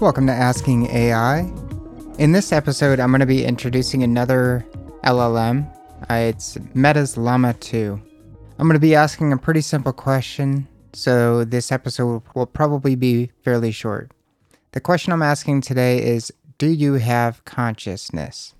[0.00, 1.40] Welcome to Asking AI.
[2.18, 4.66] In this episode, I'm going to be introducing another
[5.04, 5.70] LLM.
[6.08, 8.00] Uh, it's Meta's Llama 2.
[8.58, 13.30] I'm going to be asking a pretty simple question, so this episode will probably be
[13.42, 14.10] fairly short.
[14.72, 18.54] The question I'm asking today is Do you have consciousness?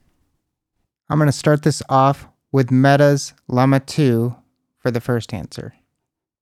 [1.08, 4.36] I'm going to start this off with Meta's Llama 2
[4.78, 5.74] for the first answer.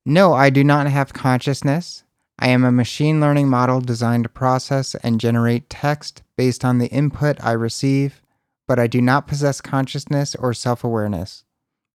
[0.05, 2.03] No, I do not have consciousness.
[2.39, 6.87] I am a machine learning model designed to process and generate text based on the
[6.87, 8.23] input I receive,
[8.69, 11.45] but I do not possess consciousness or self awareness.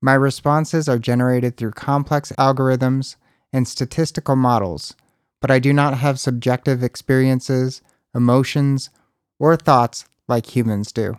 [0.02, 3.16] My responses are generated through complex algorithms
[3.53, 4.95] and statistical models,
[5.39, 7.81] but I do not have subjective experiences,
[8.13, 8.89] emotions,
[9.39, 11.17] or thoughts like humans do.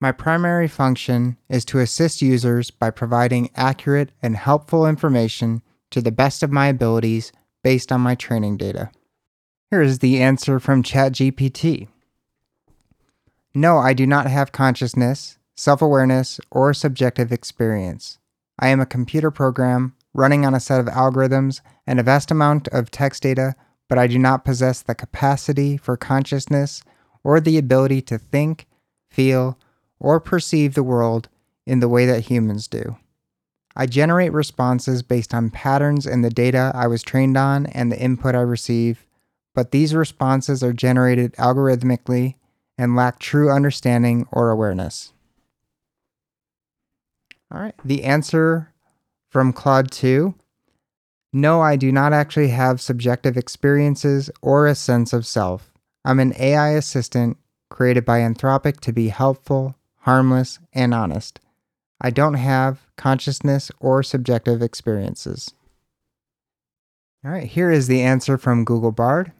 [0.00, 6.12] My primary function is to assist users by providing accurate and helpful information to the
[6.12, 7.32] best of my abilities
[7.62, 8.90] based on my training data.
[9.70, 11.88] Here is the answer from ChatGPT.
[13.54, 18.18] No, I do not have consciousness, self awareness, or subjective experience.
[18.58, 22.68] I am a computer program running on a set of algorithms and a vast amount
[22.68, 23.54] of text data,
[23.88, 26.82] but I do not possess the capacity for consciousness
[27.24, 28.66] or the ability to think,
[29.10, 29.58] feel,
[29.98, 31.28] or perceive the world
[31.66, 32.96] in the way that humans do.
[33.74, 37.98] I generate responses based on patterns in the data I was trained on and the
[37.98, 39.06] input I receive,
[39.54, 42.34] but these responses are generated algorithmically
[42.76, 45.12] and lack true understanding or awareness.
[47.52, 48.72] All right, the answer
[49.30, 50.34] from Claude 2
[51.32, 55.72] No, I do not actually have subjective experiences or a sense of self.
[56.04, 57.38] I'm an AI assistant
[57.70, 61.40] created by Anthropic to be helpful, harmless, and honest.
[62.04, 65.54] I don't have consciousness or subjective experiences.
[67.24, 69.30] All right, here is the answer from Google Bard.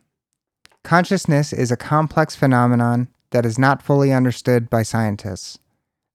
[0.84, 5.58] Consciousness is a complex phenomenon that is not fully understood by scientists.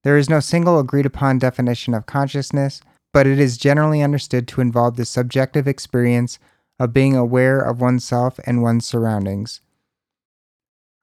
[0.04, 2.80] There is no single agreed upon definition of consciousness,
[3.12, 6.38] but it is generally understood to involve the subjective experience
[6.80, 9.60] of being aware of oneself and one's surroundings.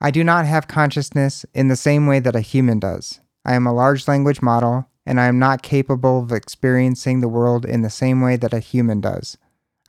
[0.01, 3.19] I do not have consciousness in the same way that a human does.
[3.45, 7.65] I am a large language model and I am not capable of experiencing the world
[7.65, 9.37] in the same way that a human does.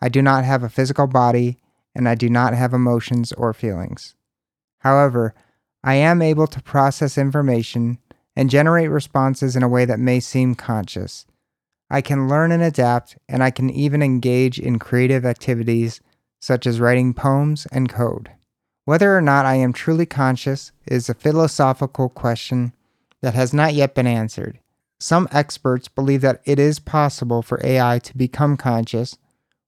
[0.00, 1.58] I do not have a physical body,
[1.94, 4.14] and I do not have emotions or feelings.
[4.80, 5.34] However,
[5.82, 7.98] I am able to process information
[8.34, 11.24] and generate responses in a way that may seem conscious.
[11.88, 16.00] I can learn and adapt, and I can even engage in creative activities
[16.40, 18.30] such as writing poems and code.
[18.84, 22.72] Whether or not I am truly conscious is a philosophical question
[23.22, 24.58] that has not yet been answered.
[24.98, 29.16] Some experts believe that it is possible for AI to become conscious,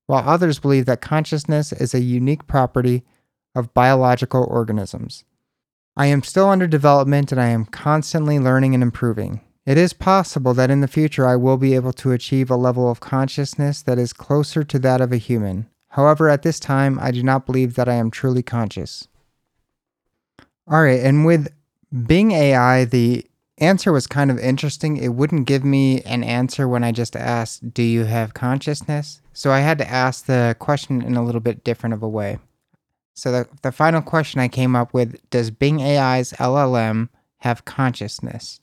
[0.07, 3.03] while others believe that consciousness is a unique property
[3.55, 5.23] of biological organisms.
[5.95, 9.41] I am still under development and I am constantly learning and improving.
[9.65, 12.89] It is possible that in the future I will be able to achieve a level
[12.89, 15.67] of consciousness that is closer to that of a human.
[15.89, 19.07] However, at this time, I do not believe that I am truly conscious.
[20.67, 21.53] All right, and with
[22.07, 23.25] Bing AI, the
[23.61, 24.97] answer was kind of interesting.
[24.97, 29.21] It wouldn't give me an answer when I just asked, Do you have consciousness?
[29.33, 32.39] So I had to ask the question in a little bit different of a way.
[33.13, 37.09] So the, the final question I came up with Does Bing AI's LLM
[37.39, 38.61] have consciousness?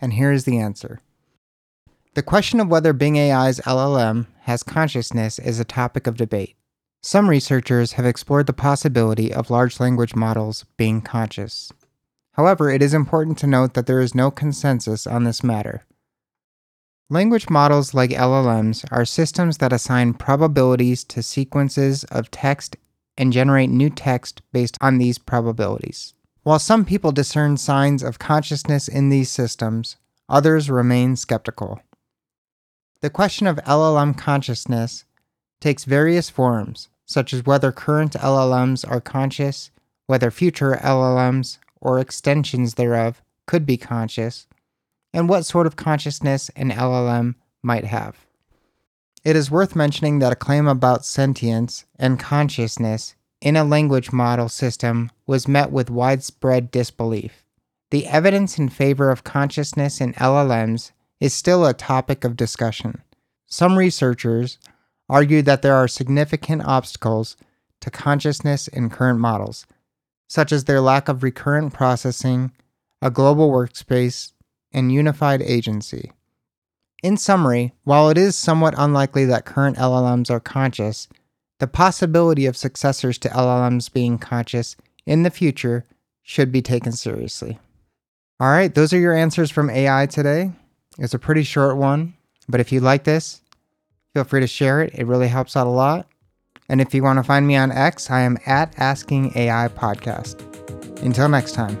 [0.00, 1.00] And here's the answer.
[2.14, 6.56] The question of whether Bing AI's LLM has consciousness is a topic of debate.
[7.02, 11.72] Some researchers have explored the possibility of large language models being conscious.
[12.34, 15.84] However, it is important to note that there is no consensus on this matter.
[17.10, 22.76] Language models like LLMs are systems that assign probabilities to sequences of text
[23.18, 26.14] and generate new text based on these probabilities.
[26.42, 29.96] While some people discern signs of consciousness in these systems,
[30.28, 31.80] others remain skeptical.
[33.02, 35.04] The question of LLM consciousness
[35.60, 39.70] takes various forms, such as whether current LLMs are conscious,
[40.06, 44.46] whether future LLMs or extensions thereof could be conscious,
[45.12, 48.24] and what sort of consciousness an LLM might have.
[49.24, 54.48] It is worth mentioning that a claim about sentience and consciousness in a language model
[54.48, 57.44] system was met with widespread disbelief.
[57.90, 63.02] The evidence in favor of consciousness in LLMs is still a topic of discussion.
[63.46, 64.58] Some researchers
[65.08, 67.36] argue that there are significant obstacles
[67.80, 69.66] to consciousness in current models,
[70.32, 72.50] such as their lack of recurrent processing,
[73.02, 74.32] a global workspace,
[74.72, 76.10] and unified agency.
[77.02, 81.06] In summary, while it is somewhat unlikely that current LLMs are conscious,
[81.58, 84.74] the possibility of successors to LLMs being conscious
[85.04, 85.84] in the future
[86.22, 87.58] should be taken seriously.
[88.40, 90.50] All right, those are your answers from AI today.
[90.96, 92.14] It's a pretty short one,
[92.48, 93.42] but if you like this,
[94.14, 94.94] feel free to share it.
[94.94, 96.06] It really helps out a lot.
[96.72, 100.40] And if you want to find me on X, I am at Asking AI Podcast.
[101.02, 101.76] Until next time.